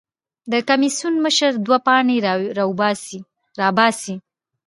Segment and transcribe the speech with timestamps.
[0.51, 2.17] د کمېسیون مشر دوه پاڼې
[3.59, 4.15] راباسي.